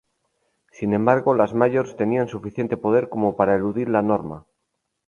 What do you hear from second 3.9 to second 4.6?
norma.